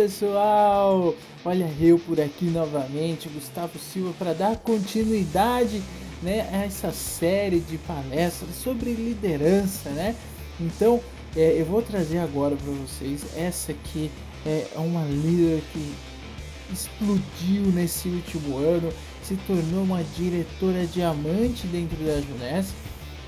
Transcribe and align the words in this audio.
Pessoal! 0.00 1.14
Olha 1.44 1.70
eu 1.78 1.98
por 1.98 2.18
aqui 2.18 2.46
novamente, 2.46 3.28
Gustavo 3.28 3.78
Silva, 3.78 4.14
para 4.18 4.32
dar 4.32 4.56
continuidade 4.56 5.82
né, 6.22 6.48
a 6.50 6.64
essa 6.64 6.90
série 6.90 7.60
de 7.60 7.76
palestras 7.76 8.54
sobre 8.54 8.94
liderança, 8.94 9.90
né? 9.90 10.16
Então 10.58 11.02
é, 11.36 11.54
eu 11.60 11.66
vou 11.66 11.82
trazer 11.82 12.16
agora 12.16 12.56
para 12.56 12.72
vocês 12.72 13.26
essa 13.36 13.74
que 13.74 14.10
é 14.46 14.68
uma 14.76 15.04
líder 15.04 15.62
que 15.70 15.92
explodiu 16.72 17.66
nesse 17.66 18.08
último 18.08 18.56
ano, 18.56 18.90
se 19.22 19.36
tornou 19.46 19.82
uma 19.82 20.02
diretora 20.16 20.86
diamante 20.86 21.66
dentro 21.66 21.98
da 21.98 22.18
Juness 22.22 22.72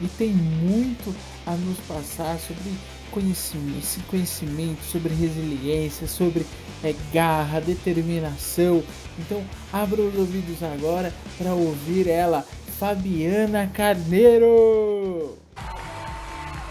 e 0.00 0.08
tem 0.08 0.30
muito 0.30 1.14
a 1.44 1.52
nos 1.52 1.76
passar 1.80 2.38
sobre 2.38 2.72
conhecimento, 3.12 3.78
esse 3.78 4.00
conhecimento 4.00 4.82
sobre 4.82 5.14
resiliência, 5.14 6.08
sobre 6.08 6.46
é, 6.82 6.94
garra, 7.12 7.60
determinação. 7.60 8.82
Então, 9.18 9.44
abra 9.72 10.00
os 10.00 10.16
ouvidos 10.16 10.62
agora 10.62 11.14
para 11.38 11.52
ouvir 11.52 12.08
ela, 12.08 12.44
Fabiana 12.78 13.70
Carneiro. 13.72 15.38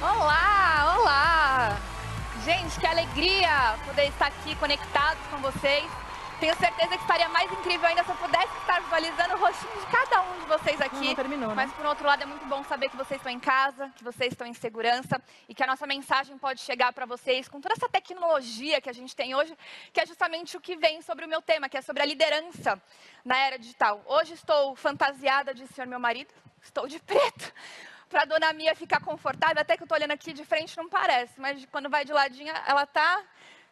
Olá, 0.01 0.97
olá! 0.99 1.79
Gente, 2.43 2.79
que 2.79 2.87
alegria 2.87 3.75
poder 3.85 4.07
estar 4.07 4.27
aqui 4.27 4.55
conectados 4.55 5.21
com 5.29 5.37
vocês. 5.37 5.85
Tenho 6.41 6.55
certeza 6.55 6.97
que 6.97 7.03
estaria 7.03 7.29
mais 7.29 7.51
incrível 7.51 7.87
ainda 7.87 8.03
se 8.03 8.09
eu 8.09 8.15
pudesse 8.15 8.57
estar 8.57 8.81
visualizando 8.81 9.35
o 9.35 9.37
rostinho 9.37 9.79
de 9.79 9.85
cada 9.85 10.23
um 10.23 10.39
de 10.39 10.45
vocês 10.47 10.81
aqui. 10.81 11.09
Não, 11.09 11.15
terminou, 11.15 11.49
né? 11.49 11.55
Mas 11.55 11.71
por 11.71 11.85
outro 11.85 12.03
lado 12.03 12.23
é 12.23 12.25
muito 12.25 12.43
bom 12.47 12.63
saber 12.63 12.89
que 12.89 12.97
vocês 12.97 13.19
estão 13.19 13.31
em 13.31 13.39
casa, 13.39 13.91
que 13.95 14.03
vocês 14.03 14.33
estão 14.33 14.47
em 14.47 14.53
segurança 14.55 15.21
e 15.47 15.53
que 15.53 15.61
a 15.61 15.67
nossa 15.67 15.85
mensagem 15.85 16.35
pode 16.39 16.61
chegar 16.61 16.93
para 16.93 17.05
vocês 17.05 17.47
com 17.47 17.61
toda 17.61 17.75
essa 17.75 17.87
tecnologia 17.87 18.81
que 18.81 18.89
a 18.89 18.91
gente 18.91 19.15
tem 19.15 19.35
hoje, 19.35 19.55
que 19.93 20.01
é 20.01 20.05
justamente 20.07 20.57
o 20.57 20.59
que 20.59 20.75
vem 20.75 20.99
sobre 21.03 21.25
o 21.25 21.29
meu 21.29 21.43
tema, 21.43 21.69
que 21.69 21.77
é 21.77 21.81
sobre 21.83 22.01
a 22.01 22.07
liderança 22.07 22.81
na 23.23 23.37
era 23.37 23.59
digital. 23.59 24.01
Hoje 24.07 24.33
estou 24.33 24.75
fantasiada 24.75 25.53
de 25.53 25.67
ser 25.67 25.85
meu 25.85 25.99
marido, 25.99 26.33
estou 26.59 26.87
de 26.87 26.97
preto. 26.97 27.53
Para 28.09 28.23
a 28.23 28.25
dona 28.25 28.51
Mia 28.51 28.75
ficar 28.75 28.99
confortável, 28.99 29.61
até 29.61 29.77
que 29.77 29.83
eu 29.83 29.85
estou 29.85 29.95
olhando 29.95 30.11
aqui 30.11 30.33
de 30.33 30.43
frente 30.43 30.75
não 30.75 30.89
parece, 30.89 31.39
mas 31.39 31.63
quando 31.67 31.87
vai 31.87 32.03
de 32.03 32.11
ladinho 32.11 32.51
ela 32.65 32.81
está 32.81 33.23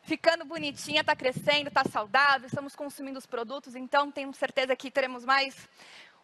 ficando 0.04 0.46
bonitinha, 0.46 1.02
está 1.02 1.16
crescendo, 1.16 1.68
está 1.68 1.84
saudável, 1.84 2.48
estamos 2.48 2.76
consumindo 2.76 3.20
os 3.20 3.26
produtos, 3.26 3.76
então 3.76 4.12
tenho 4.12 4.34
certeza 4.34 4.76
que 4.76 4.90
teremos 4.90 5.26
mais 5.26 5.68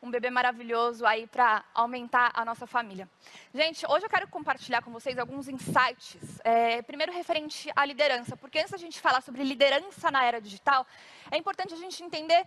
um 0.01 0.11
bebê 0.11 0.29
maravilhoso 0.29 1.05
aí 1.05 1.25
para 1.25 1.63
aumentar 1.73 2.31
a 2.33 2.45
nossa 2.45 2.67
família. 2.67 3.09
Gente, 3.53 3.85
hoje 3.89 4.05
eu 4.05 4.09
quero 4.09 4.27
compartilhar 4.27 4.81
com 4.83 4.91
vocês 4.91 5.17
alguns 5.17 5.47
insights. 5.47 6.39
É, 6.43 6.81
primeiro, 6.83 7.11
referente 7.11 7.71
à 7.75 7.85
liderança, 7.85 8.37
porque 8.37 8.59
antes 8.59 8.71
da 8.71 8.77
gente 8.77 8.99
falar 8.99 9.21
sobre 9.21 9.43
liderança 9.43 10.11
na 10.11 10.23
era 10.23 10.39
digital, 10.39 10.85
é 11.31 11.37
importante 11.37 11.73
a 11.73 11.77
gente 11.77 12.03
entender 12.03 12.45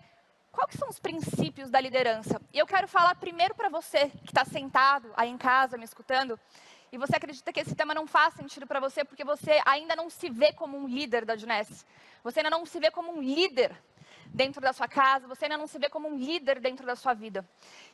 quais 0.53 0.75
são 0.75 0.89
os 0.89 0.99
princípios 0.99 1.71
da 1.71 1.81
liderança. 1.81 2.41
E 2.53 2.59
eu 2.59 2.67
quero 2.67 2.87
falar 2.87 3.15
primeiro 3.17 3.55
para 3.55 3.69
você 3.69 4.09
que 4.25 4.31
está 4.31 4.45
sentado 4.45 5.13
aí 5.17 5.29
em 5.29 5.39
casa 5.39 5.77
me 5.77 5.85
escutando 5.85 6.39
e 6.91 6.99
você 6.99 7.17
acredita 7.17 7.53
que 7.53 7.61
esse 7.61 7.75
tema 7.75 7.95
não 7.95 8.07
faz 8.07 8.35
sentido 8.35 8.67
para 8.67 8.81
você 8.81 9.05
porque 9.05 9.25
você 9.25 9.61
ainda 9.65 9.95
não 9.95 10.09
se 10.09 10.31
vê 10.31 10.53
como 10.53 10.79
um 10.79 10.89
líder 10.89 11.25
da 11.25 11.37
Juness. 11.37 11.85
Você 12.23 12.41
ainda 12.41 12.51
não 12.51 12.65
se 12.65 12.79
vê 12.81 12.91
como 12.91 13.13
um 13.13 13.23
líder 13.23 13.77
dentro 14.33 14.61
da 14.61 14.73
sua 14.73 14.89
casa, 14.89 15.27
você 15.27 15.45
ainda 15.45 15.57
não 15.57 15.67
se 15.67 15.79
vê 15.79 15.89
como 15.89 16.09
um 16.09 16.17
líder 16.17 16.61
dentro 16.61 16.85
da 16.85 16.97
sua 16.97 17.15
vida. 17.15 17.45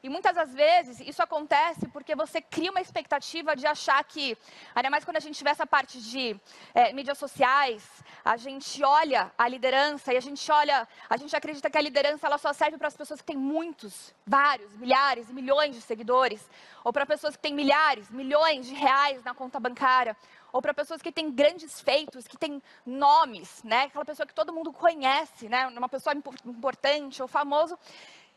E 0.03 0.09
muitas 0.09 0.35
das 0.35 0.53
vezes 0.53 1.01
isso 1.01 1.23
acontece 1.23 1.87
porque 1.89 2.15
você 2.15 2.41
cria 2.41 2.71
uma 2.71 2.81
expectativa 2.81 3.55
de 3.55 3.67
achar 3.67 4.03
que, 4.05 4.37
ainda 4.75 4.91
mais 4.91 5.05
quando 5.05 5.19
a 5.19 5.21
gente 5.21 5.37
tiver 5.37 5.51
essa 5.51 5.67
parte 5.67 6.01
de 6.01 6.39
é, 6.75 6.93
mídias 6.93 7.19
sociais, 7.19 7.89
a 8.25 8.37
gente 8.37 8.83
olha 8.83 9.31
a 9.37 9.47
liderança 9.49 10.13
e 10.13 10.17
a 10.17 10.21
gente 10.21 10.51
olha, 10.51 10.89
a 11.09 11.17
gente 11.17 11.35
acredita 11.37 11.69
que 11.71 11.79
a 11.79 11.81
liderança 11.81 12.27
ela 12.27 12.39
só 12.39 12.53
serve 12.53 12.79
para 12.79 12.89
as 12.89 12.97
pessoas 12.97 13.21
que 13.21 13.27
têm 13.27 13.37
muitos, 13.37 14.15
vários, 14.27 14.75
milhares 14.77 15.29
milhões 15.35 15.75
de 15.75 15.83
seguidores, 15.83 16.49
ou 16.83 16.93
para 16.93 17.05
pessoas 17.05 17.37
que 17.37 17.43
têm 17.43 17.55
milhares, 17.55 18.11
milhões 18.11 18.67
de 18.67 18.75
reais 18.75 19.23
na 19.25 19.35
conta 19.35 19.59
bancária, 19.59 20.17
ou 20.55 20.63
para 20.63 20.73
pessoas 20.73 21.03
que 21.03 21.11
têm 21.11 21.33
grandes 21.33 21.81
feitos, 21.81 22.29
que 22.29 22.39
têm 22.39 22.63
nomes, 22.87 23.61
né? 23.65 23.87
Aquela 23.87 24.05
pessoa 24.05 24.25
que 24.25 24.33
todo 24.33 24.53
mundo 24.53 24.73
conhece, 24.73 25.49
né? 25.49 25.67
Uma 25.67 25.89
pessoa 25.89 26.15
importante 26.47 27.21
ou 27.21 27.27
famoso. 27.27 27.77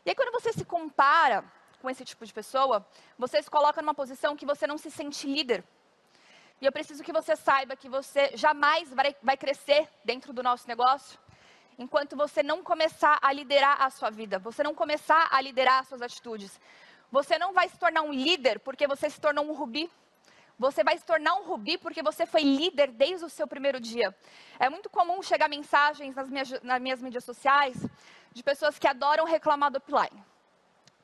E 0.04 0.10
aí 0.10 0.16
quando 0.16 0.32
você 0.32 0.52
se 0.52 0.64
compara 0.64 1.44
com 1.80 1.88
esse 1.88 2.04
tipo 2.04 2.26
de 2.26 2.34
pessoa, 2.34 2.84
você 3.16 3.40
se 3.40 3.48
coloca 3.48 3.80
numa 3.80 3.94
posição 3.94 4.34
que 4.34 4.44
você 4.44 4.66
não 4.66 4.76
se 4.76 4.90
sente 4.90 5.28
líder. 5.28 5.62
E 6.60 6.66
eu 6.66 6.72
preciso 6.72 7.04
que 7.04 7.12
você 7.12 7.36
saiba 7.36 7.76
que 7.76 7.88
você 7.88 8.36
jamais 8.36 8.92
vai, 8.92 9.14
vai 9.22 9.36
crescer 9.36 9.88
dentro 10.04 10.32
do 10.32 10.42
nosso 10.42 10.66
negócio 10.66 11.20
enquanto 11.78 12.16
você 12.16 12.42
não 12.42 12.64
começar 12.64 13.16
a 13.22 13.32
liderar 13.32 13.80
a 13.80 13.90
sua 13.90 14.10
vida, 14.10 14.40
você 14.40 14.64
não 14.64 14.74
começar 14.74 15.28
a 15.30 15.40
liderar 15.40 15.82
as 15.82 15.86
suas 15.86 16.02
atitudes. 16.02 16.60
Você 17.12 17.38
não 17.38 17.52
vai 17.52 17.68
se 17.68 17.78
tornar 17.78 18.02
um 18.02 18.12
líder 18.12 18.58
porque 18.58 18.88
você 18.88 19.08
se 19.08 19.20
tornou 19.20 19.44
um 19.44 19.52
rubi. 19.52 19.88
Você 20.58 20.82
vai 20.82 20.98
se 20.98 21.04
tornar 21.04 21.34
um 21.34 21.44
rubi 21.44 21.78
porque 21.78 22.02
você 22.02 22.26
foi 22.26 22.42
líder 22.42 22.90
desde 22.90 23.24
o 23.24 23.28
seu 23.28 23.46
primeiro 23.46 23.78
dia. 23.78 24.14
É 24.58 24.68
muito 24.68 24.90
comum 24.90 25.22
chegar 25.22 25.48
mensagens 25.48 26.16
nas 26.16 26.28
minhas, 26.28 26.50
nas 26.62 26.80
minhas 26.80 27.00
mídias 27.00 27.24
sociais 27.24 27.76
de 28.32 28.42
pessoas 28.42 28.76
que 28.78 28.88
adoram 28.88 29.24
reclamar 29.24 29.70
do 29.70 29.78
upline. 29.78 30.24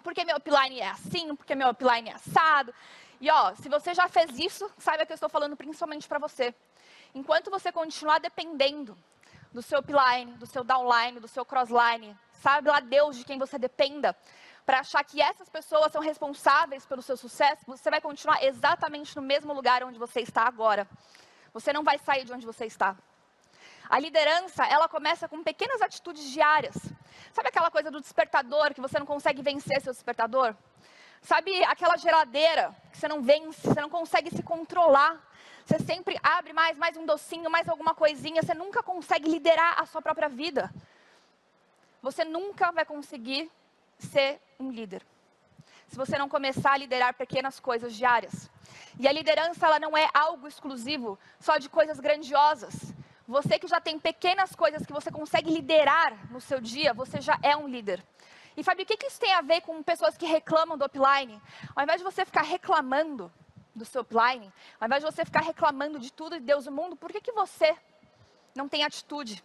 Porque 0.02 0.24
meu 0.24 0.36
upline 0.36 0.80
é 0.80 0.88
assim, 0.88 1.34
porque 1.36 1.54
meu 1.54 1.68
upline 1.68 2.10
é 2.10 2.14
assado. 2.14 2.74
E 3.20 3.30
ó, 3.30 3.54
se 3.54 3.68
você 3.68 3.94
já 3.94 4.08
fez 4.08 4.38
isso, 4.38 4.68
saiba 4.76 5.06
que 5.06 5.12
eu 5.12 5.14
estou 5.14 5.28
falando 5.28 5.56
principalmente 5.56 6.08
para 6.08 6.18
você. 6.18 6.52
Enquanto 7.14 7.48
você 7.48 7.70
continuar 7.70 8.18
dependendo 8.18 8.98
do 9.52 9.62
seu 9.62 9.78
upline, 9.78 10.32
do 10.32 10.46
seu 10.46 10.64
downline, 10.64 11.20
do 11.20 11.28
seu 11.28 11.44
crossline, 11.44 12.16
sabe 12.32 12.68
lá 12.68 12.80
Deus 12.80 13.16
de 13.16 13.24
quem 13.24 13.38
você 13.38 13.56
dependa, 13.56 14.16
para 14.64 14.80
achar 14.80 15.04
que 15.04 15.20
essas 15.20 15.48
pessoas 15.48 15.92
são 15.92 16.00
responsáveis 16.00 16.86
pelo 16.86 17.02
seu 17.02 17.16
sucesso, 17.16 17.62
você 17.66 17.90
vai 17.90 18.00
continuar 18.00 18.42
exatamente 18.42 19.14
no 19.14 19.22
mesmo 19.22 19.52
lugar 19.52 19.84
onde 19.84 19.98
você 19.98 20.20
está 20.20 20.42
agora. 20.42 20.88
Você 21.52 21.72
não 21.72 21.84
vai 21.84 21.98
sair 21.98 22.24
de 22.24 22.32
onde 22.32 22.46
você 22.46 22.64
está. 22.64 22.96
A 23.88 23.98
liderança, 23.98 24.64
ela 24.64 24.88
começa 24.88 25.28
com 25.28 25.42
pequenas 25.42 25.82
atitudes 25.82 26.30
diárias. 26.30 26.74
Sabe 27.32 27.48
aquela 27.48 27.70
coisa 27.70 27.90
do 27.90 28.00
despertador, 28.00 28.72
que 28.72 28.80
você 28.80 28.98
não 28.98 29.06
consegue 29.06 29.42
vencer 29.42 29.80
seu 29.82 29.92
despertador? 29.92 30.54
Sabe 31.20 31.62
aquela 31.64 31.96
geladeira 31.96 32.74
que 32.90 32.98
você 32.98 33.08
não 33.08 33.22
vence, 33.22 33.60
você 33.60 33.80
não 33.80 33.90
consegue 33.90 34.30
se 34.30 34.42
controlar. 34.42 35.22
Você 35.66 35.78
sempre 35.78 36.18
abre 36.22 36.52
mais, 36.52 36.76
mais 36.76 36.96
um 36.96 37.06
docinho, 37.06 37.50
mais 37.50 37.68
alguma 37.68 37.94
coisinha, 37.94 38.42
você 38.42 38.54
nunca 38.54 38.82
consegue 38.82 39.28
liderar 39.30 39.80
a 39.80 39.86
sua 39.86 40.02
própria 40.02 40.28
vida. 40.28 40.72
Você 42.02 42.24
nunca 42.24 42.72
vai 42.72 42.84
conseguir 42.84 43.50
ser 43.98 44.40
um 44.58 44.70
líder. 44.70 45.02
Se 45.88 45.96
você 45.96 46.18
não 46.18 46.28
começar 46.28 46.72
a 46.72 46.76
liderar 46.76 47.14
pequenas 47.14 47.60
coisas 47.60 47.94
diárias. 47.94 48.50
E 48.98 49.06
a 49.06 49.12
liderança 49.12 49.66
ela 49.66 49.78
não 49.78 49.96
é 49.96 50.08
algo 50.12 50.46
exclusivo 50.46 51.18
só 51.38 51.58
de 51.58 51.68
coisas 51.68 52.00
grandiosas. 52.00 52.94
Você 53.26 53.58
que 53.58 53.66
já 53.66 53.80
tem 53.80 53.98
pequenas 53.98 54.54
coisas 54.54 54.84
que 54.84 54.92
você 54.92 55.10
consegue 55.10 55.50
liderar 55.50 56.30
no 56.30 56.40
seu 56.40 56.60
dia, 56.60 56.92
você 56.92 57.20
já 57.20 57.38
é 57.42 57.56
um 57.56 57.66
líder. 57.66 58.04
E 58.56 58.62
Fábio, 58.62 58.84
o 58.84 58.86
que, 58.86 59.06
isso 59.06 59.18
tem 59.18 59.32
a 59.32 59.40
ver 59.40 59.62
com 59.62 59.82
pessoas 59.82 60.16
que 60.16 60.26
reclamam 60.26 60.78
do 60.78 60.84
upline? 60.84 61.40
Ao 61.74 61.82
invés 61.82 61.98
de 61.98 62.04
você 62.04 62.24
ficar 62.24 62.42
reclamando 62.42 63.32
do 63.74 63.84
seu 63.84 64.02
upline, 64.02 64.52
ao 64.78 64.86
invés 64.86 65.02
de 65.02 65.10
você 65.10 65.24
ficar 65.24 65.40
reclamando 65.40 65.98
de 65.98 66.12
tudo 66.12 66.36
e 66.36 66.40
Deus 66.40 66.66
do 66.66 66.72
mundo, 66.72 66.94
por 66.94 67.10
que, 67.10 67.20
que 67.20 67.32
você 67.32 67.74
não 68.54 68.68
tem 68.68 68.84
atitude? 68.84 69.42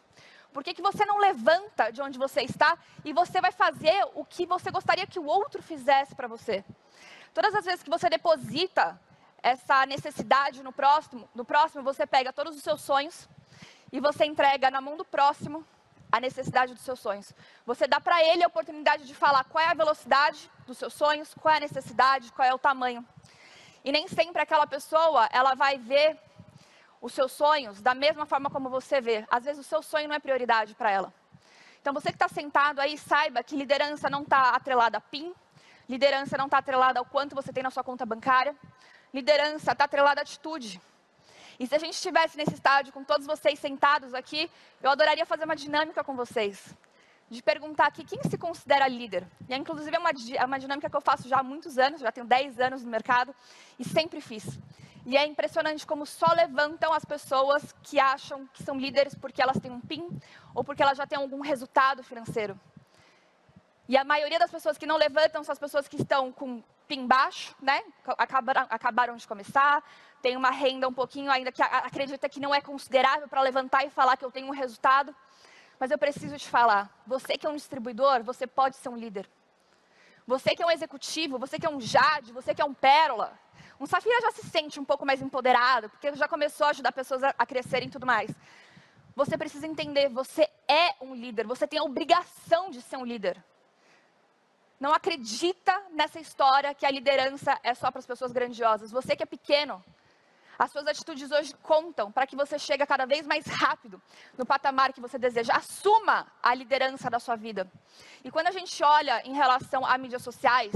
Por 0.54 0.63
que, 0.63 0.74
que 0.74 0.81
você 0.81 1.06
não 1.06 1.19
levanta 1.19 1.92
de 1.92 2.01
onde 2.01 2.18
você 2.18 2.42
está 2.42 2.78
e 3.06 3.13
você 3.13 3.40
vai 3.40 3.51
fazer 3.51 4.04
o 4.16 4.25
que 4.25 4.46
você 4.46 4.72
gostaria 4.72 5.06
que 5.06 5.19
o 5.19 5.25
outro 5.25 5.62
fizesse 5.62 6.16
para 6.16 6.28
você? 6.28 6.63
Todas 7.34 7.54
as 7.54 7.66
vezes 7.66 7.84
que 7.84 7.90
você 7.90 8.10
deposita 8.10 9.00
essa 9.42 9.86
necessidade 9.86 10.63
no 10.63 10.74
próximo, 10.74 11.30
no 11.34 11.46
próximo 11.46 11.84
você 11.84 12.06
pega 12.06 12.34
todos 12.34 12.56
os 12.56 12.63
seus 12.63 12.81
sonhos 12.81 13.30
e 13.92 14.00
você 14.00 14.25
entrega 14.25 14.72
na 14.72 14.81
mão 14.81 14.98
do 14.98 15.06
próximo 15.06 15.66
a 16.12 16.19
necessidade 16.19 16.74
dos 16.74 16.84
seus 16.84 17.00
sonhos. 17.00 17.31
Você 17.66 17.88
dá 17.88 18.02
para 18.02 18.24
ele 18.24 18.44
a 18.44 18.48
oportunidade 18.48 19.06
de 19.06 19.13
falar 19.13 19.44
qual 19.44 19.63
é 19.63 19.68
a 19.68 19.74
velocidade 19.75 20.50
dos 20.66 20.78
seus 20.78 20.94
sonhos, 20.94 21.34
qual 21.36 21.54
é 21.54 21.57
a 21.57 21.62
necessidade, 21.62 22.31
qual 22.31 22.48
é 22.48 22.54
o 22.54 22.57
tamanho. 22.57 23.06
E 23.84 23.92
nem 23.92 24.07
sempre 24.07 24.42
aquela 24.42 24.66
pessoa, 24.66 25.30
ela 25.31 25.54
vai 25.54 25.78
ver 25.78 26.19
os 27.01 27.13
seus 27.13 27.31
sonhos 27.31 27.81
da 27.81 27.94
mesma 27.94 28.25
forma 28.25 28.50
como 28.50 28.69
você 28.69 29.00
vê. 29.00 29.25
Às 29.30 29.46
vezes 29.46 29.66
o 29.66 29.68
seu 29.68 29.81
sonho 29.81 30.07
não 30.07 30.16
é 30.16 30.19
prioridade 30.19 30.75
para 30.75 30.92
ela. 30.92 31.13
Então 31.81 31.94
você 31.94 32.10
que 32.10 32.16
está 32.16 32.28
sentado 32.28 32.80
aí, 32.80 32.98
saiba 32.98 33.42
que 33.42 33.56
liderança 33.56 34.10
não 34.10 34.24
está 34.24 34.51
atrelada 34.51 34.98
a 34.98 35.01
PIN, 35.01 35.34
liderança 35.88 36.38
não 36.38 36.46
está 36.46 36.57
atrelada 36.57 37.00
ao 37.00 37.06
quanto 37.06 37.36
você 37.36 37.54
tem 37.54 37.63
na 37.63 37.72
sua 37.72 37.84
conta 37.84 38.06
bancária, 38.06 38.56
liderança 39.13 39.72
está 39.72 39.86
atrelada 39.86 40.22
à 40.22 40.24
atitude. 40.24 40.81
E 41.60 41.68
se 41.68 41.75
a 41.75 41.80
gente 41.80 41.94
estivesse 41.94 42.38
nesse 42.38 42.54
estádio 42.54 42.94
com 42.94 43.04
todos 43.04 43.25
vocês 43.28 43.60
sentados 43.60 44.13
aqui, 44.13 44.50
eu 44.81 44.90
adoraria 44.90 45.25
fazer 45.25 45.44
uma 45.44 45.56
dinâmica 45.56 46.04
com 46.04 46.16
vocês. 46.16 46.74
De 47.30 47.44
perguntar 47.44 47.86
aqui 47.86 48.04
quem 48.04 48.24
se 48.24 48.38
considera 48.38 48.88
líder. 48.88 49.28
E 49.48 49.56
inclusive 49.56 49.95
é 49.95 50.00
uma, 50.00 50.10
é 50.10 50.45
uma 50.45 50.57
dinâmica 50.57 50.90
que 50.90 50.95
eu 50.95 51.02
faço 51.02 51.28
já 51.28 51.40
há 51.40 51.44
muitos 51.44 51.78
anos, 51.78 52.02
já 52.02 52.12
tenho 52.12 52.25
10 52.25 52.60
anos 52.60 52.84
no 52.84 52.90
mercado 52.90 53.36
e 53.78 53.84
sempre 53.84 54.22
fiz. 54.22 54.57
E 55.09 55.17
é 55.17 55.25
impressionante 55.25 55.88
como 55.88 56.06
só 56.06 56.31
levantam 56.33 56.94
as 56.94 57.03
pessoas 57.03 57.73
que 57.81 58.00
acham 58.00 58.45
que 58.53 58.61
são 58.61 58.77
líderes 58.77 59.15
porque 59.15 59.41
elas 59.41 59.57
têm 59.57 59.71
um 59.71 59.81
PIN 59.81 60.07
ou 60.53 60.63
porque 60.63 60.83
elas 60.83 60.95
já 60.95 61.07
têm 61.07 61.17
algum 61.17 61.41
resultado 61.41 62.03
financeiro. 62.03 62.56
E 63.88 63.97
a 63.97 64.03
maioria 64.03 64.38
das 64.38 64.51
pessoas 64.51 64.77
que 64.77 64.85
não 64.85 64.97
levantam 64.97 65.44
são 65.44 65.51
as 65.51 65.57
pessoas 65.57 65.88
que 65.88 66.00
estão 66.00 66.31
com 66.31 66.61
PIN 66.88 67.07
baixo, 67.07 67.56
né? 67.59 67.81
Acabaram, 68.19 68.67
acabaram 68.69 69.15
de 69.15 69.27
começar, 69.27 69.83
tem 70.21 70.38
uma 70.38 70.51
renda 70.51 70.88
um 70.88 70.94
pouquinho 70.94 71.31
ainda 71.31 71.51
que 71.51 71.63
acredita 71.63 72.29
que 72.29 72.39
não 72.39 72.53
é 72.53 72.61
considerável 72.61 73.27
para 73.27 73.41
levantar 73.41 73.83
e 73.83 73.89
falar 73.89 74.15
que 74.15 74.23
eu 74.23 74.31
tenho 74.31 74.45
um 74.45 74.51
resultado. 74.51 75.15
Mas 75.79 75.89
eu 75.89 75.97
preciso 75.97 76.38
te 76.38 76.47
falar, 76.47 76.88
você 77.07 77.35
que 77.35 77.47
é 77.47 77.50
um 77.50 77.56
distribuidor, 77.56 78.21
você 78.21 78.45
pode 78.45 78.75
ser 78.75 78.89
um 78.89 78.95
líder. 78.95 79.27
Você 80.30 80.56
que 80.56 80.62
é 80.62 80.66
um 80.66 80.70
executivo, 80.70 81.40
você 81.40 81.58
que 81.58 81.66
é 81.66 81.70
um 81.72 81.81
Jade, 81.81 82.31
você 82.31 82.54
que 82.54 82.62
é 82.62 82.66
um 82.66 82.72
Pérola, 82.72 83.34
um 83.80 83.88
Safira 83.88 84.22
já 84.22 84.31
se 84.31 84.48
sente 84.48 84.80
um 84.80 84.86
pouco 84.86 85.04
mais 85.04 85.24
empoderado, 85.24 85.90
porque 85.90 86.14
já 86.14 86.28
começou 86.28 86.68
a 86.68 86.70
ajudar 86.70 86.92
pessoas 86.92 87.24
a, 87.24 87.46
crescerem 87.48 87.88
e 87.88 87.92
tudo 87.92 88.06
mais. 88.06 88.30
Você 89.16 89.36
precisa 89.36 89.66
entender, 89.66 90.08
você 90.08 90.48
é 90.68 90.94
um 91.02 91.16
líder, 91.16 91.48
você 91.48 91.66
tem 91.66 91.80
a 91.80 91.84
obrigação 91.84 92.70
de 92.70 92.80
ser 92.80 92.98
um 92.98 93.06
líder. 93.06 93.44
Não 94.80 94.94
acredita 94.94 95.74
nessa 95.90 96.20
história 96.20 96.76
que 96.76 96.86
a 96.86 96.92
liderança 96.92 97.60
é 97.64 97.74
só 97.74 97.90
para 97.90 97.98
as 97.98 98.06
pessoas 98.06 98.31
grandiosas. 98.31 98.92
Você 98.92 99.16
que 99.16 99.24
é 99.24 99.26
pequeno, 99.26 99.84
as 100.59 100.71
suas 100.71 100.85
atitudes 100.85 101.31
hoje 101.31 101.56
contam 101.63 102.11
para 102.11 102.27
que 102.27 102.35
você 102.35 102.59
chegue 102.59 102.85
cada 102.85 103.06
vez 103.06 103.25
mais 103.25 103.45
rápido 103.47 104.01
no 104.38 104.45
patamar 104.45 104.91
que 104.91 105.00
você 105.00 105.17
deseja. 105.17 105.53
Assuma 105.53 106.27
a 106.44 106.53
liderança 106.53 107.09
da 107.09 107.17
sua 107.17 107.38
vida. 107.38 107.65
E 108.25 108.29
quando 108.29 108.47
a 108.47 108.51
gente 108.51 108.83
olha 108.83 109.25
em 109.25 109.33
relação 109.33 109.85
a 109.85 109.97
mídias 109.97 110.21
sociais, 110.21 110.73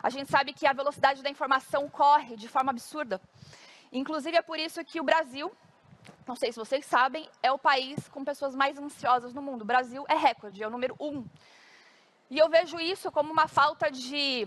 a 0.00 0.10
gente 0.10 0.30
sabe 0.30 0.52
que 0.52 0.64
a 0.64 0.72
velocidade 0.72 1.24
da 1.24 1.28
informação 1.28 1.88
corre 1.88 2.36
de 2.36 2.46
forma 2.46 2.70
absurda. 2.70 3.20
Inclusive, 3.92 4.36
é 4.36 4.42
por 4.42 4.60
isso 4.60 4.84
que 4.84 5.00
o 5.00 5.04
Brasil, 5.04 5.50
não 6.24 6.36
sei 6.36 6.52
se 6.52 6.58
vocês 6.60 6.86
sabem, 6.86 7.28
é 7.42 7.50
o 7.50 7.58
país 7.58 8.08
com 8.08 8.24
pessoas 8.24 8.54
mais 8.54 8.78
ansiosas 8.78 9.34
no 9.34 9.42
mundo. 9.42 9.62
O 9.62 9.64
Brasil 9.64 10.04
é 10.08 10.14
recorde, 10.14 10.62
é 10.62 10.68
o 10.68 10.70
número 10.70 10.94
um. 11.00 11.26
E 12.30 12.38
eu 12.38 12.48
vejo 12.48 12.78
isso 12.78 13.10
como 13.10 13.32
uma 13.32 13.48
falta 13.48 13.90
de 13.90 14.46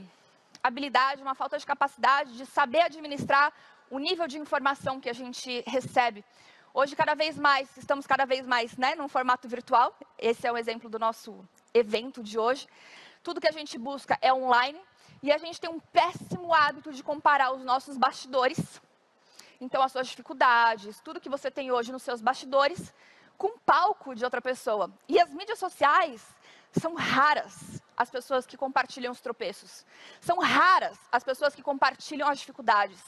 habilidade, 0.63 1.21
uma 1.21 1.35
falta 1.35 1.57
de 1.57 1.65
capacidade 1.65 2.37
de 2.37 2.45
saber 2.45 2.81
administrar 2.81 3.51
o 3.89 3.99
nível 3.99 4.27
de 4.27 4.37
informação 4.37 4.99
que 4.99 5.09
a 5.09 5.13
gente 5.13 5.63
recebe. 5.65 6.23
Hoje, 6.73 6.95
cada 6.95 7.15
vez 7.15 7.37
mais, 7.37 7.75
estamos 7.77 8.05
cada 8.05 8.25
vez 8.25 8.45
mais 8.45 8.77
né, 8.77 8.95
num 8.95 9.07
formato 9.07 9.47
virtual. 9.47 9.95
Esse 10.17 10.47
é 10.47 10.51
o 10.51 10.57
exemplo 10.57 10.89
do 10.89 10.99
nosso 10.99 11.43
evento 11.73 12.23
de 12.23 12.37
hoje. 12.37 12.67
Tudo 13.23 13.41
que 13.41 13.47
a 13.47 13.51
gente 13.51 13.77
busca 13.77 14.17
é 14.21 14.33
online. 14.33 14.79
E 15.21 15.31
a 15.31 15.37
gente 15.37 15.59
tem 15.59 15.69
um 15.69 15.79
péssimo 15.79 16.53
hábito 16.53 16.93
de 16.93 17.03
comparar 17.03 17.51
os 17.51 17.61
nossos 17.61 17.97
bastidores, 17.97 18.81
então 19.59 19.81
as 19.83 19.91
suas 19.91 20.07
dificuldades, 20.07 21.01
tudo 21.01 21.19
que 21.19 21.27
você 21.27 21.51
tem 21.51 21.71
hoje 21.71 21.91
nos 21.91 22.03
seus 22.03 22.21
bastidores, 22.21 22.93
com 23.37 23.47
o 23.47 23.59
palco 23.59 24.15
de 24.15 24.23
outra 24.23 24.41
pessoa. 24.41 24.89
E 25.09 25.19
as 25.19 25.29
mídias 25.33 25.59
sociais 25.59 26.25
são 26.71 26.93
raras 26.93 27.81
as 27.97 28.09
pessoas 28.09 28.45
que 28.45 28.55
compartilham 28.55 29.11
os 29.11 29.19
tropeços. 29.19 29.85
São 30.21 30.39
raras 30.39 30.97
as 31.11 31.21
pessoas 31.21 31.53
que 31.53 31.61
compartilham 31.61 32.29
as 32.29 32.39
dificuldades. 32.39 33.03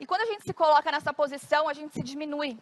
E 0.00 0.06
quando 0.06 0.22
a 0.22 0.26
gente 0.26 0.44
se 0.44 0.52
coloca 0.52 0.90
nessa 0.90 1.12
posição, 1.12 1.68
a 1.68 1.72
gente 1.72 1.94
se 1.94 2.02
diminui. 2.02 2.58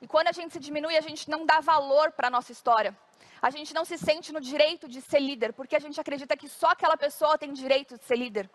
E 0.00 0.06
quando 0.06 0.28
a 0.28 0.32
gente 0.32 0.52
se 0.52 0.60
diminui, 0.60 0.96
a 0.96 1.00
gente 1.00 1.30
não 1.30 1.46
dá 1.46 1.60
valor 1.60 2.12
para 2.12 2.28
a 2.28 2.30
nossa 2.30 2.52
história 2.52 2.96
a 3.42 3.50
gente 3.50 3.74
não 3.74 3.84
se 3.84 3.98
sente 3.98 4.32
no 4.32 4.40
direito 4.40 4.88
de 4.88 5.00
ser 5.00 5.18
líder, 5.18 5.52
porque 5.52 5.74
a 5.74 5.80
gente 5.80 6.00
acredita 6.00 6.36
que 6.36 6.48
só 6.48 6.68
aquela 6.68 6.96
pessoa 6.96 7.36
tem 7.36 7.52
direito 7.52 7.98
de 7.98 8.04
ser 8.04 8.14
líder. 8.14 8.48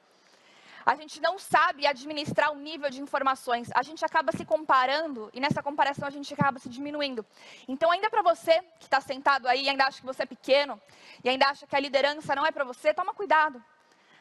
A 0.86 0.96
gente 0.96 1.22
não 1.22 1.38
sabe 1.38 1.86
administrar 1.86 2.54
o 2.54 2.56
nível 2.56 2.90
de 2.90 3.02
informações. 3.02 3.70
A 3.76 3.84
gente 3.84 4.06
acaba 4.06 4.32
se 4.32 4.46
comparando 4.46 5.30
e 5.34 5.42
nessa 5.42 5.62
comparação 5.62 6.08
a 6.08 6.10
gente 6.10 6.34
acaba 6.34 6.58
se 6.60 6.70
diminuindo. 6.70 7.26
Então, 7.68 7.92
ainda 7.92 8.10
para 8.10 8.22
você 8.22 8.62
que 8.80 8.86
está 8.86 9.02
sentado 9.02 9.50
aí 9.50 9.66
e 9.66 9.70
ainda 9.70 9.84
acha 9.84 10.00
que 10.00 10.06
você 10.06 10.24
é 10.24 10.26
pequeno 10.26 10.82
e 11.22 11.28
ainda 11.28 11.48
acha 11.48 11.68
que 11.68 11.76
a 11.76 11.80
liderança 11.82 12.34
não 12.34 12.46
é 12.46 12.52
para 12.52 12.64
você, 12.64 12.94
toma 12.94 13.14
cuidado 13.14 13.62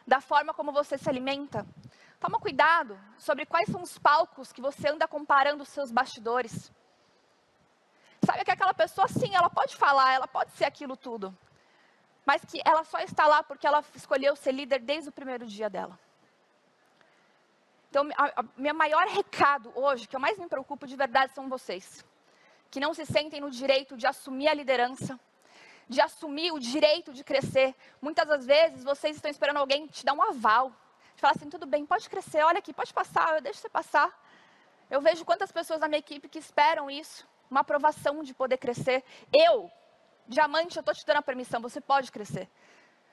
da 0.04 0.20
forma 0.20 0.52
como 0.52 0.72
você 0.72 0.98
se 0.98 1.08
alimenta. 1.08 1.64
Toma 2.26 2.40
cuidado 2.40 2.98
sobre 3.16 3.46
quais 3.46 3.68
são 3.68 3.80
os 3.82 3.98
palcos 3.98 4.52
que 4.52 4.60
você 4.60 4.88
anda 4.88 5.06
comparando 5.06 5.62
os 5.62 5.68
seus 5.68 5.92
bastidores. 5.92 6.72
Sabe 8.24 8.44
que 8.44 8.50
aquela 8.50 8.74
pessoa, 8.74 9.06
sim, 9.06 9.32
ela 9.32 9.48
pode 9.48 9.76
falar, 9.76 10.12
ela 10.12 10.26
pode 10.26 10.50
ser 10.50 10.64
aquilo 10.64 10.96
tudo. 10.96 11.32
Mas 12.24 12.44
que 12.44 12.60
ela 12.64 12.82
só 12.82 12.98
está 12.98 13.28
lá 13.28 13.44
porque 13.44 13.64
ela 13.64 13.80
escolheu 13.94 14.34
ser 14.34 14.50
líder 14.50 14.80
desde 14.80 15.08
o 15.08 15.12
primeiro 15.12 15.46
dia 15.46 15.70
dela. 15.70 15.96
Então, 17.90 18.08
a, 18.16 18.40
a 18.40 18.44
meu 18.56 18.74
maior 18.74 19.06
recado 19.06 19.72
hoje, 19.76 20.08
que 20.08 20.16
eu 20.16 20.20
mais 20.20 20.36
me 20.36 20.48
preocupo 20.48 20.84
de 20.84 20.96
verdade, 20.96 21.32
são 21.32 21.48
vocês. 21.48 22.04
Que 22.72 22.80
não 22.80 22.92
se 22.92 23.06
sentem 23.06 23.40
no 23.40 23.52
direito 23.52 23.96
de 23.96 24.04
assumir 24.04 24.48
a 24.48 24.54
liderança, 24.54 25.16
de 25.88 26.00
assumir 26.00 26.50
o 26.50 26.58
direito 26.58 27.12
de 27.12 27.22
crescer. 27.22 27.72
Muitas 28.02 28.26
das 28.26 28.44
vezes 28.44 28.82
vocês 28.82 29.14
estão 29.14 29.30
esperando 29.30 29.58
alguém 29.58 29.86
te 29.86 30.04
dar 30.04 30.12
um 30.12 30.22
aval. 30.22 30.72
De 31.16 31.20
falar 31.22 31.32
assim, 31.34 31.48
tudo 31.48 31.66
bem, 31.66 31.86
pode 31.86 32.08
crescer, 32.10 32.42
olha 32.44 32.58
aqui, 32.58 32.74
pode 32.74 32.92
passar, 32.92 33.34
eu 33.34 33.40
deixo 33.40 33.58
você 33.58 33.70
passar. 33.70 34.12
Eu 34.90 35.00
vejo 35.00 35.24
quantas 35.24 35.50
pessoas 35.50 35.80
na 35.80 35.88
minha 35.88 35.98
equipe 35.98 36.28
que 36.28 36.38
esperam 36.38 36.90
isso 36.90 37.26
uma 37.50 37.60
aprovação 37.60 38.22
de 38.22 38.34
poder 38.34 38.58
crescer. 38.58 39.02
Eu, 39.32 39.70
diamante, 40.28 40.76
eu 40.76 40.80
estou 40.80 40.94
te 40.94 41.06
dando 41.06 41.16
a 41.16 41.22
permissão, 41.22 41.60
você 41.60 41.80
pode 41.80 42.12
crescer. 42.12 42.50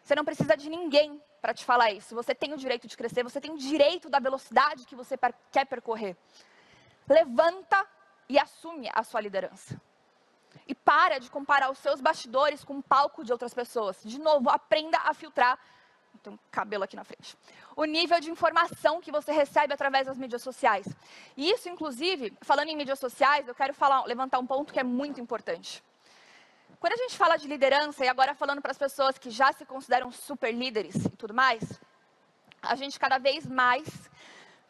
Você 0.03 0.15
não 0.15 0.25
precisa 0.25 0.57
de 0.57 0.69
ninguém 0.69 1.21
para 1.41 1.53
te 1.53 1.63
falar 1.63 1.91
isso. 1.91 2.13
Você 2.13 2.35
tem 2.35 2.51
o 2.53 2.57
direito 2.57 2.87
de 2.87 2.97
crescer, 2.97 3.23
você 3.23 3.39
tem 3.39 3.51
o 3.51 3.57
direito 3.57 4.09
da 4.09 4.19
velocidade 4.19 4.85
que 4.85 4.95
você 4.95 5.17
quer 5.49 5.65
percorrer. 5.65 6.17
Levanta 7.07 7.87
e 8.27 8.37
assume 8.37 8.89
a 8.93 9.01
sua 9.03 9.21
liderança. 9.21 9.79
E 10.67 10.75
para 10.75 11.19
de 11.19 11.31
comparar 11.31 11.71
os 11.71 11.77
seus 11.77 12.01
bastidores 12.01 12.65
com 12.65 12.79
o 12.79 12.83
palco 12.83 13.23
de 13.23 13.31
outras 13.31 13.53
pessoas. 13.53 14.01
De 14.03 14.19
novo, 14.19 14.49
aprenda 14.49 14.97
a 14.97 15.13
filtrar 15.13 15.57
tem 16.19 16.33
um 16.33 16.39
cabelo 16.51 16.83
aqui 16.83 16.95
na 16.95 17.03
frente. 17.03 17.37
O 17.75 17.85
nível 17.85 18.19
de 18.19 18.29
informação 18.29 19.01
que 19.01 19.11
você 19.11 19.31
recebe 19.31 19.73
através 19.73 20.07
das 20.07 20.17
mídias 20.17 20.41
sociais. 20.41 20.87
E 21.35 21.49
isso, 21.49 21.69
inclusive, 21.69 22.33
falando 22.41 22.69
em 22.69 22.75
mídias 22.75 22.99
sociais, 22.99 23.47
eu 23.47 23.55
quero 23.55 23.73
falar, 23.73 24.03
levantar 24.05 24.39
um 24.39 24.45
ponto 24.45 24.71
que 24.71 24.79
é 24.79 24.83
muito 24.83 25.19
importante. 25.19 25.83
Quando 26.79 26.93
a 26.93 26.97
gente 26.97 27.17
fala 27.17 27.37
de 27.37 27.47
liderança, 27.47 28.03
e 28.03 28.07
agora 28.07 28.35
falando 28.35 28.61
para 28.61 28.71
as 28.71 28.77
pessoas 28.77 29.17
que 29.17 29.29
já 29.29 29.51
se 29.53 29.65
consideram 29.65 30.11
super 30.11 30.53
líderes 30.53 30.95
e 31.05 31.09
tudo 31.09 31.33
mais, 31.33 31.79
a 32.61 32.75
gente 32.75 32.99
cada 32.99 33.17
vez 33.17 33.45
mais 33.45 33.87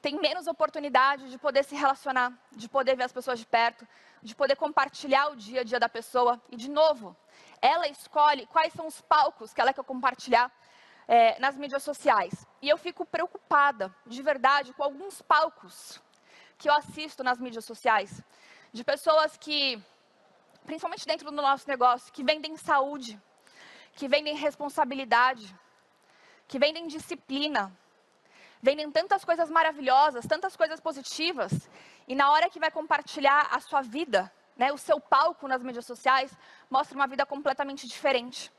tem 0.02 0.20
menos 0.20 0.48
oportunidade 0.48 1.30
de 1.30 1.38
poder 1.38 1.64
se 1.64 1.76
relacionar, 1.76 2.34
de 2.52 2.68
poder 2.68 2.96
ver 2.96 3.04
as 3.04 3.12
pessoas 3.14 3.40
de 3.40 3.46
perto, 3.46 3.88
de 4.22 4.36
poder 4.36 4.56
compartilhar 4.56 5.30
o 5.30 5.36
dia 5.36 5.62
a 5.62 5.64
dia 5.64 5.80
da 5.80 5.88
pessoa. 5.88 6.42
E, 6.50 6.58
de 6.58 6.70
novo, 6.70 7.16
ela 7.62 7.88
escolhe 7.88 8.46
quais 8.48 8.74
são 8.74 8.86
os 8.86 9.00
palcos 9.00 9.54
que 9.54 9.62
ela 9.62 9.74
quer 9.74 9.84
compartilhar 9.84 10.52
é, 11.08 11.40
nas 11.40 11.56
mídias 11.56 11.84
sociais. 11.84 12.46
E 12.62 12.70
eu 12.70 12.78
fico 12.78 13.06
preocupada, 13.06 13.94
de 14.06 14.22
verdade, 14.22 14.74
com 14.74 14.84
alguns 14.84 15.22
palcos 15.22 16.02
que 16.58 16.70
eu 16.70 16.74
assisto 16.74 17.24
nas 17.24 17.40
mídias 17.40 17.66
sociais, 17.66 18.22
de 18.72 18.84
pessoas 18.84 19.38
que, 19.38 19.82
principalmente 20.66 21.06
dentro 21.06 21.30
do 21.30 21.36
nosso 21.36 21.68
negócio, 21.68 22.12
que 22.14 22.24
vendem 22.24 22.56
saúde, 22.56 23.20
que 23.94 24.08
vendem 24.08 24.36
responsabilidade, 24.36 25.54
que 26.48 26.58
vendem 26.58 26.88
disciplina, 26.88 27.72
vendem 28.62 28.90
tantas 28.90 29.26
coisas 29.26 29.50
maravilhosas, 29.50 30.26
tantas 30.26 30.56
coisas 30.56 30.80
positivas, 30.80 31.70
e 32.08 32.16
na 32.16 32.32
hora 32.32 32.50
que 32.50 32.60
vai 32.60 32.72
compartilhar 32.72 33.50
a 33.52 33.60
sua 33.60 33.82
vida, 33.82 34.32
né, 34.56 34.72
o 34.72 34.78
seu 34.78 35.00
palco 35.00 35.48
nas 35.48 35.62
mídias 35.62 35.86
sociais, 35.86 36.32
mostra 36.70 36.96
uma 36.96 37.08
vida 37.08 37.26
completamente 37.26 37.88
diferente. 37.88 38.52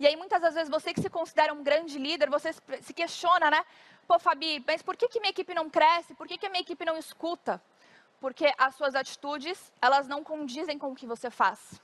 E 0.00 0.06
aí, 0.06 0.14
muitas 0.16 0.40
das 0.40 0.54
vezes, 0.54 0.70
você 0.70 0.94
que 0.94 1.00
se 1.00 1.10
considera 1.10 1.52
um 1.52 1.62
grande 1.62 1.98
líder, 1.98 2.30
você 2.30 2.52
se 2.52 2.94
questiona, 2.94 3.50
né? 3.50 3.64
Pô, 4.06 4.18
Fabi, 4.18 4.62
mas 4.66 4.80
por 4.80 4.96
que, 4.96 5.08
que 5.08 5.18
minha 5.18 5.30
equipe 5.30 5.52
não 5.52 5.68
cresce? 5.68 6.14
Por 6.14 6.28
que, 6.28 6.38
que 6.38 6.46
a 6.46 6.50
minha 6.50 6.60
equipe 6.60 6.84
não 6.84 6.96
escuta? 6.96 7.60
Porque 8.20 8.52
as 8.56 8.76
suas 8.76 8.94
atitudes, 8.94 9.72
elas 9.82 10.06
não 10.06 10.22
condizem 10.22 10.78
com 10.78 10.92
o 10.92 10.94
que 10.94 11.06
você 11.06 11.30
faz. 11.30 11.80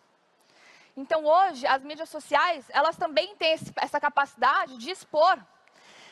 Então, 0.97 1.25
hoje, 1.25 1.67
as 1.67 1.83
mídias 1.83 2.09
sociais, 2.09 2.67
elas 2.71 2.97
também 2.97 3.35
têm 3.35 3.53
esse, 3.53 3.73
essa 3.77 3.99
capacidade 3.99 4.79
de 4.79 4.91
expor 4.91 5.37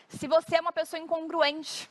se 0.08 0.26
você 0.26 0.56
é 0.56 0.60
uma 0.60 0.72
pessoa 0.72 1.00
incongruente. 1.00 1.88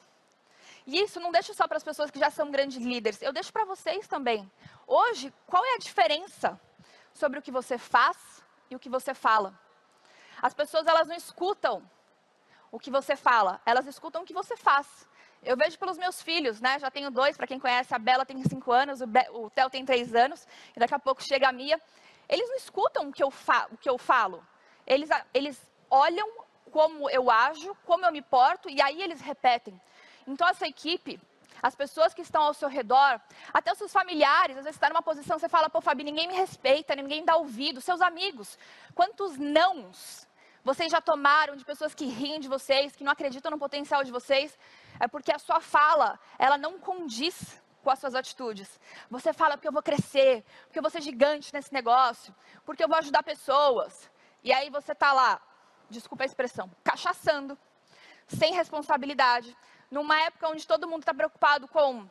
E 0.85 0.99
isso 0.99 1.19
não 1.19 1.31
deixo 1.31 1.53
só 1.53 1.67
para 1.67 1.77
as 1.77 1.83
pessoas 1.83 2.11
que 2.11 2.19
já 2.19 2.29
são 2.29 2.51
grandes 2.51 2.83
líderes, 2.83 3.21
eu 3.21 3.31
deixo 3.31 3.53
para 3.53 3.65
vocês 3.65 4.07
também. 4.07 4.51
Hoje, 4.85 5.33
qual 5.47 5.63
é 5.63 5.75
a 5.75 5.77
diferença 5.77 6.59
sobre 7.13 7.39
o 7.39 7.41
que 7.41 7.51
você 7.51 7.77
faz 7.77 8.43
e 8.69 8.75
o 8.75 8.79
que 8.79 8.89
você 8.89 9.13
fala? 9.13 9.57
As 10.41 10.53
pessoas 10.53 10.87
elas 10.87 11.07
não 11.07 11.15
escutam 11.15 11.83
o 12.71 12.79
que 12.79 12.89
você 12.89 13.15
fala, 13.15 13.61
elas 13.65 13.85
escutam 13.85 14.23
o 14.23 14.25
que 14.25 14.33
você 14.33 14.55
faz. 14.55 15.07
Eu 15.43 15.57
vejo 15.57 15.77
pelos 15.77 15.97
meus 15.97 16.21
filhos, 16.21 16.61
né? 16.61 16.79
Já 16.79 16.89
tenho 16.89 17.09
dois, 17.11 17.35
para 17.35 17.47
quem 17.47 17.59
conhece, 17.59 17.93
a 17.93 17.99
Bela 17.99 18.25
tem 18.25 18.41
cinco 18.43 18.71
anos, 18.71 19.01
o, 19.01 19.07
Be 19.07 19.25
o 19.31 19.49
Theo 19.49 19.69
tem 19.69 19.83
três 19.83 20.15
anos, 20.15 20.47
e 20.75 20.79
daqui 20.79 20.93
a 20.93 20.99
pouco 20.99 21.21
chega 21.21 21.49
a 21.49 21.51
Mia. 21.51 21.79
Eles 22.29 22.47
não 22.47 22.55
escutam 22.55 23.09
o 23.09 23.11
que 23.11 23.23
eu, 23.23 23.33
o 23.71 23.77
que 23.77 23.89
eu 23.89 23.97
falo. 23.97 24.45
Eles, 24.85 25.09
eles 25.33 25.59
olham 25.89 26.27
como 26.71 27.09
eu 27.09 27.29
ajo, 27.29 27.75
como 27.85 28.05
eu 28.05 28.11
me 28.11 28.21
porto, 28.21 28.69
e 28.69 28.81
aí 28.81 29.01
eles 29.01 29.19
repetem. 29.19 29.79
Então, 30.25 30.47
essa 30.47 30.67
equipe, 30.67 31.19
as 31.61 31.75
pessoas 31.75 32.13
que 32.13 32.21
estão 32.21 32.43
ao 32.43 32.53
seu 32.53 32.69
redor, 32.69 33.19
até 33.53 33.71
os 33.71 33.77
seus 33.77 33.91
familiares, 33.91 34.57
às 34.57 34.63
vezes 34.63 34.77
está 34.77 34.89
numa 34.89 35.01
posição, 35.01 35.37
você 35.37 35.49
fala, 35.49 35.69
pô, 35.69 35.81
Fabi, 35.81 36.03
ninguém 36.03 36.27
me 36.27 36.35
respeita, 36.35 36.95
ninguém 36.95 37.25
dá 37.25 37.35
ouvido, 37.35 37.81
seus 37.81 37.99
amigos. 37.99 38.57
Quantos 38.95 39.37
nãos 39.37 40.27
vocês 40.63 40.91
já 40.91 41.01
tomaram 41.01 41.55
de 41.55 41.65
pessoas 41.65 41.95
que 41.95 42.05
riem 42.05 42.39
de 42.39 42.47
vocês, 42.47 42.95
que 42.95 43.03
não 43.03 43.11
acreditam 43.11 43.49
no 43.51 43.57
potencial 43.57 44.03
de 44.03 44.11
vocês? 44.11 44.57
É 44.99 45.07
porque 45.07 45.31
a 45.31 45.39
sua 45.39 45.59
fala, 45.59 46.19
ela 46.37 46.57
não 46.57 46.79
condiz 46.79 47.61
com 47.83 47.89
as 47.89 47.99
suas 47.99 48.13
atitudes. 48.13 48.79
Você 49.09 49.33
fala 49.33 49.57
porque 49.57 49.67
eu 49.67 49.71
vou 49.71 49.81
crescer, 49.81 50.45
porque 50.65 50.77
eu 50.77 50.83
vou 50.83 50.91
ser 50.91 51.01
gigante 51.01 51.53
nesse 51.53 51.73
negócio, 51.73 52.33
porque 52.63 52.83
eu 52.83 52.87
vou 52.87 52.97
ajudar 52.97 53.23
pessoas. 53.23 54.09
E 54.43 54.53
aí 54.53 54.69
você 54.69 54.91
está 54.91 55.11
lá, 55.13 55.41
desculpa 55.89 56.23
a 56.23 56.25
expressão, 56.25 56.69
cachaçando, 56.83 57.57
sem 58.27 58.53
responsabilidade, 58.53 59.57
numa 59.89 60.19
época 60.21 60.47
onde 60.47 60.65
todo 60.65 60.87
mundo 60.87 61.01
está 61.01 61.13
preocupado 61.13 61.67
com 61.67 62.07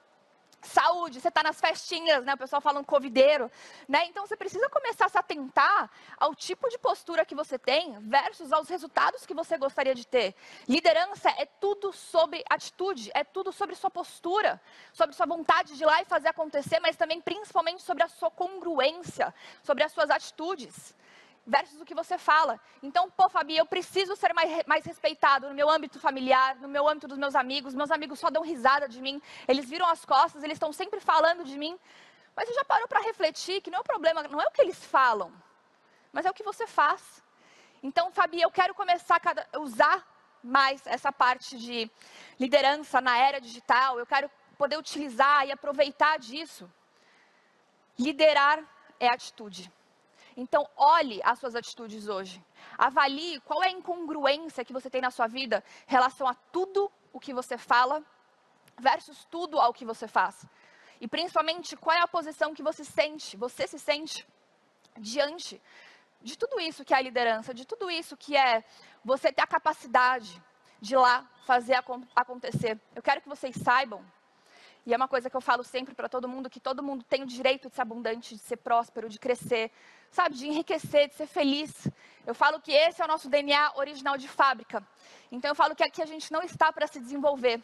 saúde, 0.63 1.21
você 1.21 1.29
está 1.29 1.43
nas 1.43 1.61
festinhas, 1.61 2.25
né? 2.25 2.35
O 2.35 2.39
pessoal 2.39 2.61
falando 2.61 2.85
covideiro, 2.85 3.51
né? 3.89 4.05
Então 4.07 4.27
você 4.27 4.37
precisa 4.37 4.69
começar 4.69 5.07
a 5.07 5.09
se 5.09 5.19
atentar 5.19 5.91
ao 6.19 6.35
tipo 6.35 6.69
de 6.69 6.79
postura 6.79 7.25
que 7.25 7.35
você 7.35 7.59
tem 7.59 7.99
versus 8.01 8.53
aos 8.53 8.69
resultados 8.69 9.25
que 9.25 9.35
você 9.35 9.57
gostaria 9.57 9.95
de 9.95 10.07
ter. 10.07 10.35
Liderança 10.69 11.31
é 11.31 11.47
tudo 11.47 11.93
sobre 11.93 12.45
atitude, 12.49 13.11
é 13.15 13.25
tudo 13.25 13.53
sobre 13.53 13.75
sua 13.75 13.91
postura, 13.91 14.61
sobre 14.93 15.17
sua 15.17 15.27
vontade 15.27 15.77
de 15.77 15.83
ir 15.83 15.87
lá 15.87 16.03
e 16.03 16.05
fazer 16.05 16.29
acontecer, 16.29 16.81
mas 16.81 16.97
também 16.97 17.21
principalmente 17.21 17.83
sobre 17.83 18.03
a 18.03 18.09
sua 18.09 18.31
congruência, 18.31 19.35
sobre 19.63 19.85
as 19.85 19.93
suas 19.93 20.11
atitudes 20.11 20.95
versus 21.47 21.81
o 21.81 21.85
que 21.85 21.95
você 21.95 22.19
fala. 22.19 22.61
Então, 22.83 23.11
pô, 23.11 23.29
Fabi, 23.29 23.57
eu 23.57 23.67
preciso 23.67 24.15
ser 24.15 24.33
mais, 24.33 24.65
mais 24.67 24.85
respeitado 24.85 25.49
no 25.49 25.55
meu 25.55 25.69
âmbito 25.69 25.99
familiar, 25.99 26.57
no 26.57 26.69
meu 26.69 26.89
âmbito 26.89 27.09
dos 27.09 27.19
meus 27.19 27.35
amigos. 27.35 27.75
Meus 27.75 27.91
amigos 27.91 28.19
só 28.19 28.31
dão 28.31 28.43
risada 28.43 28.89
de 28.89 29.01
mim, 29.01 29.21
eles 29.49 29.69
viram 29.69 29.87
as 29.87 30.05
costas, 30.05 30.43
eles 30.43 30.57
estão 30.57 30.73
sempre 30.73 31.01
falando 31.01 31.45
de 31.45 31.57
mim. 31.59 31.79
Mas 32.37 32.49
você 32.49 32.55
já 32.55 32.65
parou 32.65 32.87
para 32.87 33.01
refletir 33.01 33.61
que 33.61 33.71
não 33.71 33.79
é 33.79 33.81
o 33.81 33.85
problema, 33.85 34.23
não 34.23 34.41
é 34.41 34.47
o 34.47 34.51
que 34.51 34.63
eles 34.63 34.85
falam, 34.85 35.33
mas 36.13 36.25
é 36.25 36.31
o 36.31 36.35
que 36.35 36.43
você 36.43 36.67
faz. 36.67 37.23
Então, 37.83 38.11
Fabi, 38.13 38.41
eu 38.41 38.51
quero 38.51 38.75
começar 38.75 39.21
a 39.53 39.59
usar 39.59 40.07
mais 40.43 40.87
essa 40.87 41.11
parte 41.13 41.59
de 41.59 41.91
liderança 42.39 43.01
na 43.01 43.17
era 43.19 43.41
digital. 43.41 43.99
Eu 43.99 44.07
quero 44.07 44.31
poder 44.57 44.79
utilizar 44.79 45.47
e 45.47 45.53
aproveitar 45.53 46.19
disso. 46.19 46.71
Liderar 47.99 48.63
é 48.99 49.09
atitude. 49.09 49.71
Então, 50.41 50.67
olhe 50.75 51.21
as 51.23 51.39
suas 51.39 51.55
atitudes 51.55 52.09
hoje. 52.09 52.43
Avalie 52.79 53.41
qual 53.41 53.63
é 53.63 53.67
a 53.67 53.71
incongruência 53.71 54.65
que 54.65 54.73
você 54.73 54.89
tem 54.89 55.03
na 55.03 55.11
sua 55.11 55.27
vida 55.27 55.63
em 55.87 55.91
relação 55.91 56.27
a 56.27 56.33
tudo 56.33 56.91
o 57.13 57.21
que 57.21 57.35
você 57.35 57.59
fala 57.59 58.03
versus 58.79 59.27
tudo 59.27 59.61
ao 59.61 59.75
que 59.75 59.85
você 59.85 60.09
faz. 60.09 60.47
E 60.99 61.07
principalmente, 61.07 61.77
qual 61.77 61.95
é 61.95 62.01
a 62.01 62.09
posição 62.09 62.55
que 62.55 62.63
você 62.63 62.83
sente, 62.85 63.37
você 63.37 63.67
se 63.67 63.79
sente 63.79 64.27
diante 64.97 65.61
de 66.23 66.39
tudo 66.39 66.59
isso 66.59 66.87
que 66.87 66.95
é 66.95 66.97
a 66.97 67.03
liderança, 67.03 67.53
de 67.53 67.67
tudo 67.67 67.91
isso 67.91 68.17
que 68.17 68.35
é 68.35 68.65
você 69.05 69.31
ter 69.31 69.43
a 69.43 69.47
capacidade 69.47 70.43
de 70.81 70.97
lá 70.97 71.29
fazer 71.45 71.75
acontecer. 72.17 72.81
Eu 72.95 73.03
quero 73.03 73.21
que 73.21 73.29
vocês 73.29 73.55
saibam 73.57 74.03
e 74.87 74.95
é 74.95 74.97
uma 74.97 75.09
coisa 75.09 75.29
que 75.29 75.37
eu 75.37 75.41
falo 75.41 75.63
sempre 75.63 75.95
para 75.95 76.09
todo 76.09 76.29
mundo, 76.29 76.49
que 76.49 76.61
todo 76.61 76.83
mundo 76.83 77.05
tem 77.05 77.23
o 77.23 77.27
direito 77.27 77.69
de 77.69 77.75
ser 77.75 77.83
abundante, 77.83 78.35
de 78.35 78.41
ser 78.41 78.57
próspero, 78.57 79.09
de 79.09 79.19
crescer, 79.19 79.71
sabe, 80.11 80.35
de 80.35 80.47
enriquecer, 80.47 81.09
de 81.09 81.15
ser 81.15 81.27
feliz. 81.27 81.89
Eu 82.27 82.35
falo 82.35 82.61
que 82.61 82.73
esse 82.73 83.03
é 83.03 83.05
o 83.05 83.09
nosso 83.09 83.29
DNA 83.29 83.73
original 83.77 84.17
de 84.17 84.27
fábrica. 84.29 84.83
Então 85.31 85.51
eu 85.51 85.55
falo 85.55 85.75
que 85.75 85.85
aqui 85.85 86.03
a 86.03 86.07
gente 86.07 86.33
não 86.33 86.43
está 86.43 86.73
para 86.73 86.87
se 86.87 86.99
desenvolver. 86.99 87.63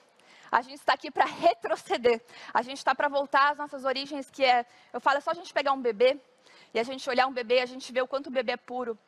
A 0.51 0.63
gente 0.63 0.79
está 0.79 0.93
aqui 0.93 1.11
para 1.11 1.25
retroceder. 1.25 2.23
A 2.53 2.63
gente 2.63 2.79
está 2.79 2.95
para 2.95 3.09
voltar 3.09 3.53
às 3.53 3.59
nossas 3.59 3.85
origens, 3.85 4.31
que 4.31 4.45
é, 4.45 4.65
eu 4.93 5.01
falo, 5.01 5.19
é 5.19 5.21
só 5.21 5.31
a 5.31 5.35
gente 5.35 5.53
pegar 5.53 5.73
um 5.73 5.81
bebê 5.81 6.21
e 6.73 6.79
a 6.79 6.83
gente 6.83 7.09
olhar 7.09 7.27
um 7.27 7.33
bebê, 7.33 7.61
a 7.61 7.67
gente 7.67 7.93
vê 7.93 8.01
o 8.03 8.07
quanto 8.07 8.29
o 8.29 8.31
bebê 8.31 8.53
é 8.53 8.57
puro, 8.57 8.99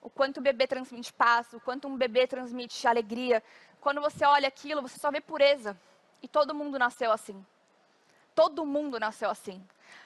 o 0.00 0.10
quanto 0.10 0.38
o 0.38 0.42
bebê 0.42 0.66
transmite 0.66 1.12
paz, 1.12 1.52
o 1.52 1.60
quanto 1.60 1.88
um 1.88 1.96
bebê 1.96 2.26
transmite 2.26 2.86
alegria. 2.86 3.42
Quando 3.80 4.00
você 4.00 4.24
olha 4.24 4.46
aquilo, 4.46 4.82
você 4.82 4.98
só 4.98 5.10
vê 5.10 5.20
pureza. 5.20 5.78
E 6.22 6.28
todo 6.28 6.54
mundo 6.54 6.78
nasceu 6.78 7.10
assim. 7.10 7.44
Todo 8.34 8.66
mundo 8.66 8.98
nasceu 8.98 9.30
assim. 9.30 9.64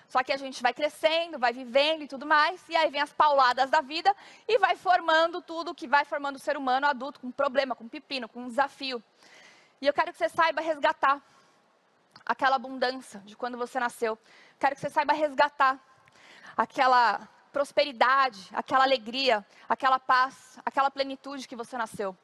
Só 0.09 0.23
que 0.23 0.33
a 0.33 0.37
gente 0.37 0.63
vai 0.63 0.73
crescendo, 0.73 1.39
vai 1.39 1.53
vivendo 1.53 2.03
e 2.03 2.09
tudo 2.09 2.25
mais, 2.27 2.67
e 2.69 2.77
aí 2.77 2.91
vem 2.91 3.01
as 3.01 3.13
pauladas 3.13 3.69
da 3.71 3.81
vida 3.81 4.15
e 4.47 4.59
vai 4.59 4.75
formando 4.75 5.43
tudo 5.43 5.75
que 5.75 5.87
vai 5.87 6.05
formando 6.05 6.37
o 6.37 6.39
ser 6.39 6.57
humano 6.57 6.87
adulto, 6.87 7.21
com 7.21 7.31
problema, 7.31 7.75
com 7.75 7.87
pepino, 7.87 8.29
com 8.29 8.49
desafio. 8.49 9.03
E 9.81 9.87
eu 9.87 9.93
quero 9.93 10.13
que 10.13 10.19
você 10.19 10.29
saiba 10.29 10.61
resgatar 10.61 11.23
aquela 12.25 12.57
abundância 12.57 13.21
de 13.21 13.37
quando 13.37 13.57
você 13.57 13.79
nasceu. 13.79 14.19
Quero 14.59 14.75
que 14.75 14.81
você 14.81 14.91
saiba 14.91 15.13
resgatar 15.13 15.79
aquela 16.57 17.29
prosperidade, 17.53 18.49
aquela 18.53 18.85
alegria, 18.85 19.45
aquela 19.69 19.99
paz, 19.99 20.59
aquela 20.65 20.91
plenitude 20.91 21.49
que 21.49 21.57
você 21.57 21.79
nasceu. 21.79 22.17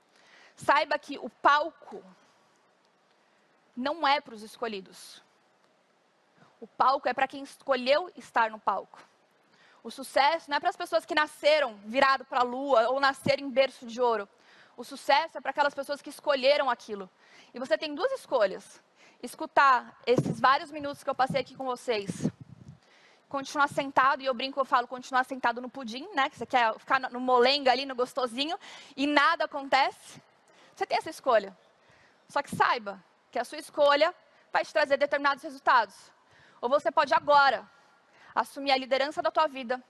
Saiba 0.57 0.99
que 0.99 1.19
o 1.19 1.29
palco 1.29 2.05
não 3.77 4.07
é 4.07 4.21
para 4.21 4.35
os 4.35 4.43
escolhidos. 4.43 5.24
O 6.64 6.66
palco 6.66 7.06
é 7.06 7.12
para 7.12 7.28
quem 7.28 7.42
escolheu 7.42 8.11
estar 8.16 8.50
no 8.50 8.59
palco. 8.59 8.99
O 9.83 9.90
sucesso 9.90 10.49
não 10.49 10.56
é 10.56 10.61
para 10.61 10.71
as 10.71 10.76
pessoas 10.76 11.04
que 11.04 11.14
nasceram 11.14 11.75
virado 11.85 12.25
para 12.25 12.40
a 12.40 12.42
lua 12.42 12.88
ou 12.88 12.99
nasceram 12.99 13.42
em 13.42 13.50
berço 13.50 13.85
de 13.85 14.00
ouro. 14.00 14.26
O 14.75 14.83
sucesso 14.83 15.37
é 15.37 15.42
para 15.42 15.50
aquelas 15.50 15.75
pessoas 15.75 16.00
que 16.00 16.09
escolheram 16.09 16.71
aquilo. 16.71 17.11
E 17.52 17.59
você 17.59 17.76
tem 17.76 17.94
duas 17.94 18.11
escolhas: 18.12 18.83
escutar 19.23 19.94
esses 20.06 20.40
vários 20.40 20.71
minutos 20.71 21.04
que 21.04 21.11
eu 21.11 21.14
passei 21.14 21.42
aqui 21.42 21.54
com 21.54 21.66
vocês, 21.66 22.30
continuar 23.28 23.68
sentado, 23.68 24.23
e 24.23 24.25
eu 24.25 24.33
brinco, 24.33 24.59
eu 24.59 24.64
falo 24.64 24.88
continuar 24.88 25.25
sentado 25.25 25.61
no 25.61 25.68
pudim, 25.68 26.09
né? 26.14 26.30
Que 26.30 26.38
você 26.38 26.47
quer 26.47 26.73
ficar 26.78 26.99
no 26.99 27.21
molenga 27.21 27.73
ali, 27.73 27.85
no 27.85 27.94
gostosinho, 27.94 28.59
e 28.97 29.06
nada 29.06 29.44
acontece. 29.44 30.18
Você 30.75 30.87
tem 30.87 30.97
essa 30.97 31.11
escolha. 31.11 31.54
Só 32.26 32.40
que 32.40 32.56
saiba 32.56 33.04
que 33.30 33.38
a 33.38 33.44
sua 33.44 33.59
escolha 33.59 34.14
vai 34.50 34.64
te 34.64 34.73
trazer 34.73 34.97
determinados 34.97 35.44
resultados. 35.44 36.13
Ou 36.64 36.71
você 36.71 36.90
pode 36.90 37.12
agora 37.12 37.71
assumir 38.35 38.73
a 38.73 38.78
liderança 38.78 39.21
da 39.21 39.30
tua 39.30 39.47
vida, 39.47 39.85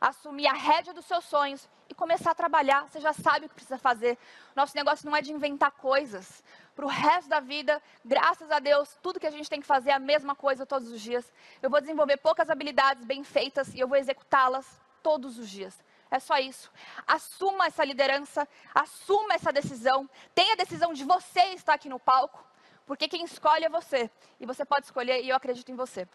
assumir 0.00 0.48
a 0.48 0.52
rédea 0.52 0.92
dos 0.92 1.04
seus 1.04 1.24
sonhos 1.24 1.68
e 1.88 1.94
começar 1.94 2.32
a 2.32 2.34
trabalhar. 2.34 2.88
Você 2.88 2.98
já 2.98 3.12
sabe 3.12 3.46
o 3.46 3.48
que 3.48 3.54
precisa 3.54 3.78
fazer. 3.78 4.18
Nosso 4.56 4.74
negócio 4.74 5.08
não 5.08 5.14
é 5.14 5.22
de 5.22 5.32
inventar 5.32 5.70
coisas. 5.70 6.42
Para 6.74 6.84
o 6.84 6.88
resto 6.88 7.28
da 7.28 7.38
vida, 7.38 7.80
graças 8.04 8.50
a 8.50 8.58
Deus, 8.58 8.98
tudo 9.00 9.20
que 9.20 9.26
a 9.28 9.30
gente 9.30 9.48
tem 9.48 9.60
que 9.60 9.66
fazer 9.68 9.90
é 9.90 9.92
a 9.92 10.00
mesma 10.00 10.34
coisa 10.34 10.66
todos 10.66 10.90
os 10.90 11.00
dias. 11.00 11.32
Eu 11.62 11.70
vou 11.70 11.80
desenvolver 11.80 12.16
poucas 12.16 12.50
habilidades 12.50 13.04
bem 13.04 13.22
feitas 13.22 13.72
e 13.72 13.78
eu 13.78 13.86
vou 13.86 13.96
executá-las 13.96 14.66
todos 15.00 15.38
os 15.38 15.48
dias. 15.48 15.80
É 16.10 16.18
só 16.18 16.38
isso. 16.38 16.72
Assuma 17.06 17.66
essa 17.66 17.84
liderança, 17.84 18.48
assuma 18.74 19.34
essa 19.34 19.52
decisão. 19.52 20.10
Tenha 20.34 20.54
a 20.54 20.56
decisão 20.56 20.92
de 20.92 21.04
você 21.04 21.54
estar 21.54 21.74
aqui 21.74 21.88
no 21.88 22.00
palco. 22.00 22.44
Porque 22.86 23.08
quem 23.08 23.24
escolhe 23.24 23.64
é 23.64 23.68
você. 23.68 24.10
E 24.38 24.46
você 24.46 24.64
pode 24.64 24.86
escolher 24.86 25.22
e 25.22 25.28
eu 25.28 25.36
acredito 25.36 25.70
em 25.70 25.76
você. 25.76 26.06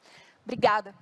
Obrigada. 0.44 0.94